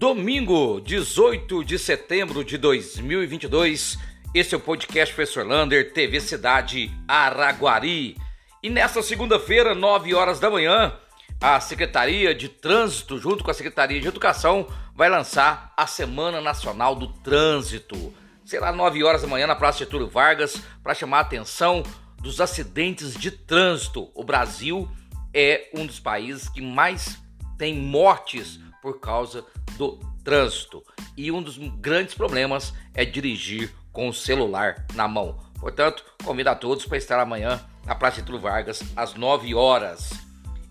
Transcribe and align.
Domingo, 0.00 0.80
18 0.80 1.62
de 1.62 1.78
setembro 1.78 2.42
de 2.42 2.56
2022, 2.56 3.98
esse 4.34 4.54
é 4.54 4.56
o 4.56 4.60
podcast 4.60 5.14
Professor 5.14 5.46
Lander, 5.46 5.92
TV 5.92 6.22
Cidade 6.22 6.90
Araguari. 7.06 8.16
E 8.62 8.70
nesta 8.70 9.02
segunda-feira, 9.02 9.74
9 9.74 10.14
horas 10.14 10.40
da 10.40 10.48
manhã, 10.48 10.98
a 11.38 11.60
Secretaria 11.60 12.34
de 12.34 12.48
Trânsito, 12.48 13.18
junto 13.18 13.44
com 13.44 13.50
a 13.50 13.54
Secretaria 13.54 14.00
de 14.00 14.08
Educação, 14.08 14.66
vai 14.96 15.10
lançar 15.10 15.70
a 15.76 15.86
Semana 15.86 16.40
Nacional 16.40 16.94
do 16.94 17.08
Trânsito. 17.08 18.14
Será 18.42 18.72
9 18.72 19.04
horas 19.04 19.20
da 19.20 19.28
manhã 19.28 19.46
na 19.46 19.54
Praça 19.54 19.80
Getúlio 19.80 20.08
Vargas, 20.08 20.62
para 20.82 20.94
chamar 20.94 21.18
a 21.18 21.20
atenção 21.20 21.82
dos 22.18 22.40
acidentes 22.40 23.12
de 23.12 23.30
trânsito. 23.30 24.10
O 24.14 24.24
Brasil 24.24 24.90
é 25.34 25.68
um 25.74 25.84
dos 25.84 26.00
países 26.00 26.48
que 26.48 26.62
mais 26.62 27.18
tem 27.58 27.74
mortes 27.74 28.58
por 28.82 29.00
causa 29.00 29.44
do 29.76 29.98
trânsito. 30.24 30.82
E 31.16 31.30
um 31.30 31.42
dos 31.42 31.58
grandes 31.58 32.14
problemas 32.14 32.72
é 32.94 33.04
dirigir 33.04 33.74
com 33.92 34.08
o 34.08 34.14
celular 34.14 34.86
na 34.94 35.08
mão. 35.08 35.38
Portanto, 35.58 36.04
convido 36.24 36.50
a 36.50 36.54
todos 36.54 36.86
para 36.86 36.98
estar 36.98 37.20
amanhã 37.20 37.60
na 37.84 37.94
Praça 37.94 38.16
Getúlio 38.16 38.40
Vargas 38.40 38.82
às 38.96 39.14
9 39.14 39.54
horas. 39.54 40.10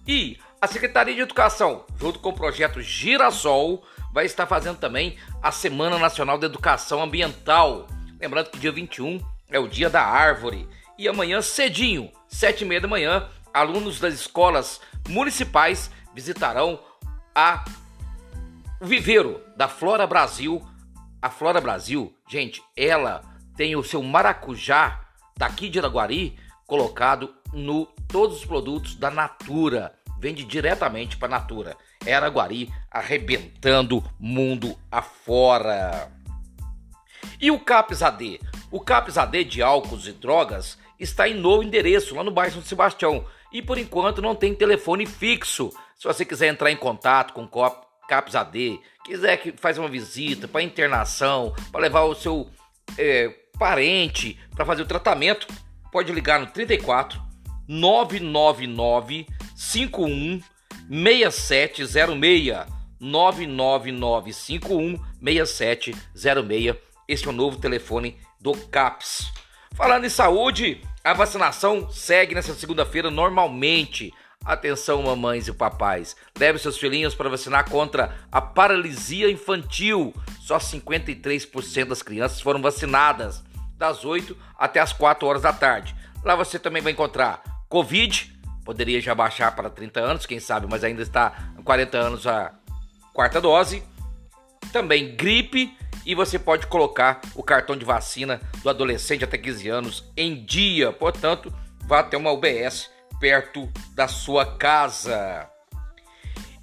E 0.08 0.40
a 0.62 0.68
Secretaria 0.68 1.14
de 1.14 1.22
Educação, 1.22 1.86
junto 2.00 2.20
com 2.20 2.30
o 2.30 2.36
projeto 2.36 2.82
Girassol, 2.82 3.84
vai 4.12 4.26
estar 4.26 4.48
fazendo 4.48 4.78
também 4.78 5.18
a 5.42 5.52
Semana 5.52 5.98
Nacional 5.98 6.38
da 6.38 6.48
Educação 6.48 7.02
Ambiental. 7.02 7.88
Lembrando 8.20 8.50
que 8.50 8.60
dia 8.60 8.72
21 8.72 9.20
é 9.50 9.60
o 9.60 9.68
dia 9.68 9.90
da 9.90 10.04
árvore. 10.04 10.68
E 10.98 11.08
amanhã 11.08 11.42
cedinho, 11.42 12.12
7 12.28 12.64
e 12.64 12.68
meia 12.68 12.82
da 12.82 12.88
manhã, 12.88 13.30
alunos 13.54 14.00
das 14.00 14.14
escolas 14.14 14.82
municipais 15.08 15.90
visitarão 16.14 16.80
a 17.34 17.64
viveiro 18.82 19.42
da 19.56 19.68
Flora 19.68 20.08
Brasil, 20.08 20.66
a 21.22 21.30
Flora 21.30 21.60
Brasil, 21.60 22.14
gente, 22.28 22.64
ela 22.76 23.22
tem 23.56 23.76
o 23.76 23.84
seu 23.84 24.02
maracujá 24.02 25.02
daqui 25.38 25.70
de 25.70 25.80
Araguari 25.80 26.38
colocado 26.66 27.34
no 27.52 27.86
todos 28.08 28.38
os 28.38 28.46
produtos 28.46 28.96
da 28.96 29.12
Natura. 29.12 29.94
Vende 30.18 30.44
diretamente 30.44 31.18
para 31.18 31.30
Natura. 31.30 31.78
É 32.06 32.14
Araguari 32.14 32.72
arrebentando 32.92 34.04
mundo 34.20 34.78
afora. 34.92 36.12
E 37.40 37.52
o 37.52 37.60
CAPS 37.60 38.02
AD? 38.02 38.40
O 38.72 38.80
CAPS 38.80 39.18
AD 39.18 39.44
de 39.46 39.62
álcools 39.62 40.08
e 40.08 40.12
drogas 40.12 40.78
está 41.00 41.28
em 41.28 41.34
novo 41.34 41.64
endereço, 41.64 42.16
lá 42.16 42.24
no 42.24 42.32
bairro 42.32 42.54
São 42.54 42.62
Sebastião. 42.62 43.26
E 43.52 43.62
por 43.62 43.78
enquanto 43.78 44.22
não 44.22 44.36
tem 44.36 44.54
telefone 44.54 45.06
fixo. 45.06 45.72
Se 45.98 46.06
você 46.06 46.24
quiser 46.24 46.48
entrar 46.48 46.72
em 46.72 46.78
contato 46.78 47.34
com 47.34 47.44
o 47.44 47.48
CAPS 48.10 48.36
AD, 48.36 48.80
quiser 49.06 49.38
que 49.38 49.52
faz 49.52 49.78
uma 49.78 49.88
visita 49.88 50.48
para 50.48 50.64
internação, 50.64 51.54
para 51.72 51.82
levar 51.82 52.04
o 52.04 52.16
seu 52.16 52.50
é, 52.98 53.30
parente 53.60 54.40
para 54.56 54.66
fazer 54.66 54.82
o 54.82 54.88
tratamento, 54.88 55.46
pode 55.92 56.12
ligar 56.12 56.40
no 56.40 56.48
34 56.48 57.22
999 57.68 59.28
51 59.56 60.42
6706 60.90 62.66
999 63.00 64.34
51 64.34 64.98
6706. 65.24 66.76
Esse 67.08 67.26
é 67.26 67.30
o 67.30 67.34
novo 67.34 67.58
telefone 67.58 68.18
do 68.42 68.54
CAPS. 68.54 69.32
Falando 69.76 70.06
em 70.06 70.10
saúde, 70.10 70.82
a 71.04 71.14
vacinação 71.14 71.90
segue 71.92 72.34
nessa 72.34 72.54
segunda-feira 72.56 73.12
normalmente. 73.12 74.12
Atenção, 74.44 75.04
mamães 75.04 75.48
e 75.48 75.54
papais. 75.54 76.16
Leve 76.38 76.60
seus 76.60 76.78
filhinhos 76.78 77.14
para 77.14 77.30
vacinar 77.30 77.70
contra 77.70 78.16
a 78.32 78.42
paralisia 78.42 79.30
infantil. 79.30 80.14
Só 80.40 80.58
53% 80.58 81.86
das 81.86 82.02
crianças 82.02 82.42
foram 82.42 82.62
vacinadas, 82.62 83.44
das 83.78 84.04
8 84.06 84.36
até 84.58 84.80
as 84.80 84.94
4 84.94 85.28
horas 85.28 85.42
da 85.42 85.54
tarde. 85.54 85.96
Lá 86.24 86.36
você 86.36 86.58
também 86.58 86.82
vai 86.82 86.92
encontrar 86.92 87.44
Covid, 87.70 88.34
poderia 88.66 89.00
já 89.00 89.14
baixar 89.14 89.56
para 89.56 89.70
30 89.70 90.00
anos, 90.00 90.26
quem 90.26 90.40
sabe, 90.40 90.68
mas 90.70 90.84
ainda 90.84 91.02
está 91.02 91.54
40 91.64 91.98
anos 91.98 92.28
a 92.28 92.54
quarta 93.14 93.40
dose. 93.40 93.84
Também 94.72 95.16
gripe 95.16 95.78
e 96.06 96.16
você 96.16 96.40
pode 96.40 96.68
colocar 96.68 97.22
o 97.36 97.44
cartão 97.44 97.78
de 97.78 97.86
vacina 97.86 98.42
do 98.64 98.70
adolescente 98.70 99.24
até 99.24 99.38
15 99.38 99.70
anos 99.70 100.12
em 100.16 100.44
dia. 100.44 100.92
Portanto, 100.92 101.54
vá 101.86 102.00
até 102.00 102.18
uma 102.18 102.32
UBS 102.32 102.90
perto 103.20 103.70
da 103.94 104.08
sua 104.08 104.58
casa. 104.58 105.50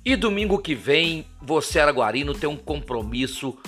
E 0.04 0.14
domingo 0.14 0.58
que 0.58 0.74
vem, 0.74 1.26
você 1.42 1.80
araguarino 1.80 2.32
tem 2.32 2.48
um 2.48 2.56
compromisso 2.56 3.58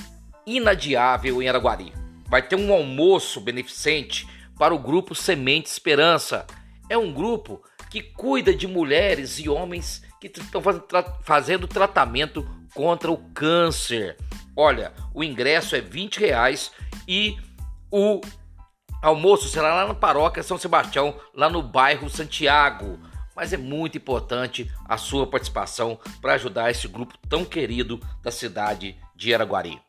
inadiável 0.47 1.43
em 1.43 1.49
Araguari. 1.49 1.93
Vai 2.29 2.43
ter 2.43 2.57
um 2.57 2.73
almoço 2.73 3.41
beneficente 3.41 4.27
para 4.57 4.75
o 4.75 4.79
grupo 4.79 5.15
Semente 5.15 5.69
Esperança. 5.69 6.47
É 6.89 6.97
um 6.97 7.13
grupo 7.13 7.63
que 7.91 8.03
cuida 8.03 8.55
de 8.55 8.67
mulheres 8.67 9.39
e 9.39 9.49
homens 9.49 10.03
que 10.21 10.27
estão 10.27 10.63
fazendo 11.23 11.67
tratamento 11.67 12.49
contra 12.75 13.11
o 13.11 13.19
câncer. 13.33 14.17
Olha, 14.57 14.93
o 15.15 15.23
ingresso 15.23 15.77
é 15.77 15.81
20 15.81 16.21
reais 16.21 16.73
e 17.07 17.37
o 17.91 18.21
Almoço 19.01 19.49
será 19.49 19.75
lá 19.75 19.87
na 19.87 19.95
paróquia 19.95 20.43
São 20.43 20.59
Sebastião, 20.59 21.15
lá 21.33 21.49
no 21.49 21.63
bairro 21.63 22.11
Santiago. 22.11 22.99
Mas 23.35 23.53
é 23.53 23.57
muito 23.57 23.97
importante 23.97 24.69
a 24.85 24.97
sua 24.97 25.25
participação 25.25 25.99
para 26.21 26.35
ajudar 26.35 26.71
esse 26.71 26.89
grupo 26.89 27.17
tão 27.29 27.45
querido 27.45 28.01
da 28.21 28.33
cidade 28.33 28.97
de 29.15 29.33
Araguari. 29.33 29.81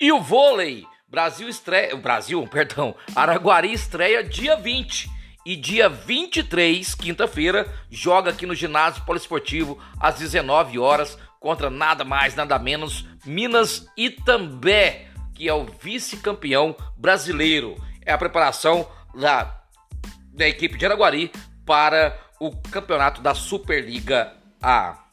E 0.00 0.10
o 0.10 0.20
vôlei, 0.20 0.84
Brasil 1.08 1.48
estreia, 1.48 1.94
Brasil, 1.96 2.44
perdão, 2.50 2.94
Araguari 3.14 3.72
estreia 3.72 4.24
dia 4.24 4.56
20 4.56 5.08
e 5.46 5.54
dia 5.54 5.88
23, 5.88 6.96
quinta-feira, 6.96 7.72
joga 7.88 8.32
aqui 8.32 8.44
no 8.44 8.54
ginásio 8.54 9.04
poliesportivo 9.04 9.78
às 10.00 10.18
19 10.18 10.78
horas 10.80 11.16
contra 11.38 11.70
nada 11.70 12.04
mais, 12.04 12.34
nada 12.34 12.58
menos 12.58 13.06
Minas 13.24 13.86
Itambé, 13.96 15.06
que 15.32 15.48
é 15.48 15.54
o 15.54 15.64
vice-campeão 15.64 16.74
brasileiro 16.96 17.76
é 18.08 18.12
a 18.12 18.18
preparação 18.18 18.88
da, 19.14 19.60
da 20.32 20.48
equipe 20.48 20.78
de 20.78 20.86
Araguari 20.86 21.30
para 21.66 22.18
o 22.40 22.50
campeonato 22.56 23.20
da 23.20 23.34
Superliga 23.34 24.32
A. 24.62 25.04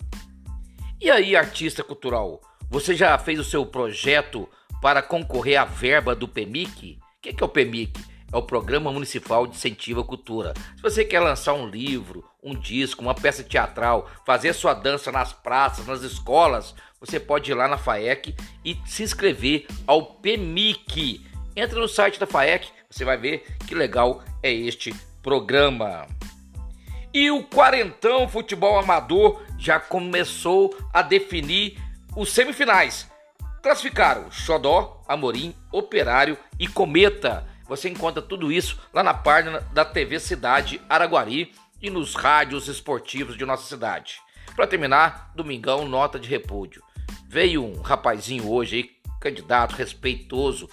E 1.01 1.11
aí, 1.11 1.35
artista 1.35 1.83
cultural, 1.83 2.39
você 2.69 2.95
já 2.95 3.17
fez 3.17 3.37
o 3.37 3.43
seu 3.43 3.65
projeto 3.65 4.49
para 4.81 5.01
concorrer 5.01 5.59
à 5.59 5.65
verba 5.65 6.15
do 6.15 6.25
PEMIC? 6.25 6.97
O 7.17 7.21
que 7.21 7.35
é 7.37 7.45
o 7.45 7.49
PEMIC? 7.49 7.99
É 8.31 8.37
o 8.37 8.43
Programa 8.43 8.93
Municipal 8.93 9.45
de 9.45 9.57
Incentivo 9.57 9.99
à 9.99 10.05
Cultura. 10.05 10.53
Se 10.77 10.81
você 10.81 11.03
quer 11.03 11.19
lançar 11.19 11.53
um 11.53 11.67
livro, 11.67 12.23
um 12.41 12.57
disco, 12.57 13.01
uma 13.01 13.13
peça 13.13 13.43
teatral, 13.43 14.09
fazer 14.25 14.53
sua 14.53 14.73
dança 14.73 15.11
nas 15.11 15.33
praças, 15.33 15.85
nas 15.85 16.01
escolas, 16.01 16.73
você 16.97 17.19
pode 17.19 17.51
ir 17.51 17.55
lá 17.55 17.67
na 17.67 17.77
FAEC 17.77 18.33
e 18.63 18.79
se 18.85 19.03
inscrever 19.03 19.67
ao 19.85 20.05
PEMIC. 20.05 21.25
Entra 21.57 21.79
no 21.79 21.87
site 21.87 22.19
da 22.19 22.25
FAEC, 22.27 22.74
você 22.95 23.03
vai 23.03 23.17
ver 23.17 23.45
que 23.67 23.75
legal 23.75 24.23
é 24.41 24.51
este 24.53 24.95
programa. 25.21 26.07
E 27.13 27.29
o 27.29 27.43
Quarentão 27.43 28.27
Futebol 28.27 28.79
Amador 28.79 29.43
já 29.57 29.81
começou 29.81 30.73
a 30.93 31.01
definir 31.01 31.77
os 32.15 32.31
semifinais. 32.31 33.09
Classificaram 33.61 34.31
Xodó, 34.31 35.03
Amorim, 35.07 35.53
Operário 35.73 36.37
e 36.57 36.67
Cometa. 36.69 37.45
Você 37.67 37.89
encontra 37.89 38.21
tudo 38.21 38.49
isso 38.49 38.79
lá 38.93 39.03
na 39.03 39.13
página 39.13 39.59
da 39.73 39.83
TV 39.83 40.17
Cidade 40.17 40.79
Araguari 40.87 41.51
e 41.81 41.89
nos 41.89 42.15
rádios 42.15 42.69
esportivos 42.69 43.37
de 43.37 43.45
nossa 43.45 43.67
cidade. 43.67 44.21
Para 44.55 44.67
terminar, 44.67 45.33
domingão, 45.35 45.85
nota 45.85 46.17
de 46.17 46.29
repúdio. 46.29 46.81
Veio 47.27 47.61
um 47.61 47.81
rapazinho 47.81 48.49
hoje 48.49 48.75
aí, 48.77 48.91
candidato 49.19 49.75
respeitoso 49.75 50.69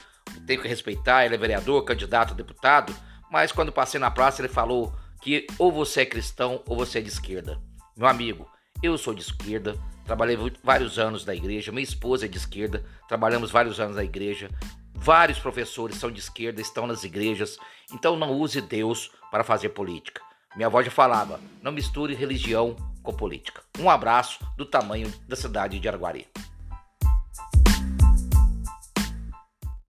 tenho 0.46 0.61
que 0.61 0.69
respeitar, 0.69 1.25
ele 1.25 1.34
é 1.34 1.38
vereador, 1.38 1.84
candidato 1.84 2.32
a 2.32 2.37
deputado, 2.37 2.94
mas 3.31 3.52
quando 3.52 3.73
passei 3.73 3.99
na 3.99 4.11
praça 4.11 4.40
ele 4.40 4.49
falou 4.49 4.94
que 5.20 5.46
ou 5.58 5.70
você 5.70 6.02
é 6.02 6.06
cristão 6.06 6.62
ou 6.67 6.76
você 6.76 6.99
é 6.99 7.02
de 7.02 7.08
esquerda. 7.08 7.61
Meu 7.96 8.08
amigo, 8.08 8.50
eu 8.82 8.99
sou 8.99 9.14
de 9.14 9.23
esquerda, 9.23 9.76
trabalhei 10.05 10.37
vários 10.62 10.99
anos 10.99 11.25
na 11.25 11.34
igreja, 11.34 11.70
minha 11.70 11.84
esposa 11.84 12.26
é 12.26 12.29
de 12.29 12.37
esquerda, 12.37 12.84
trabalhamos 13.06 13.50
vários 13.50 13.79
anos 13.79 13.96
na 13.96 14.05
igreja, 14.05 14.50
vários 14.93 15.38
professores 15.38 15.96
são 15.96 16.11
de 16.11 16.20
esquerda, 16.20 16.61
estão 16.61 16.87
nas 16.87 17.05
igrejas, 17.05 17.58
então 17.93 18.17
não 18.17 18.32
use 18.32 18.61
Deus 18.61 19.11
para 19.31 19.44
fazer 19.44 19.70
política. 19.70 20.20
Minha 20.56 20.67
avó 20.67 20.82
já 20.82 20.90
falava, 20.90 21.40
não 21.62 21.73
misture 21.73 22.14
religião 22.14 22.76
com 23.02 23.12
política. 23.12 23.62
Um 23.79 23.88
abraço 23.88 24.38
do 24.56 24.67
tamanho 24.67 25.12
da 25.26 25.37
cidade 25.37 25.79
de 25.81 25.88
Araguari. 25.88 26.26